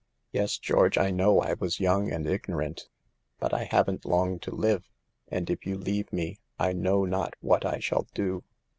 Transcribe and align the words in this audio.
"Yes, 0.31 0.57
George, 0.57 0.97
I 0.97 1.11
know 1.11 1.41
I 1.41 1.53
was 1.53 1.79
young 1.79 2.11
and 2.11 2.25
ig 2.25 2.47
norant. 2.47 2.85
But 3.39 3.53
I 3.53 3.65
haven't 3.65 4.03
long 4.03 4.39
to 4.39 4.49
live, 4.49 4.89
and 5.27 5.47
if 5.47 5.63
you 5.63 5.77
leave 5.77 6.11
me 6.11 6.39
I 6.57 6.73
know 6.73 7.05
not 7.05 7.35
what 7.39 7.65
I 7.65 7.77
shall 7.77 8.07
do." 8.15 8.43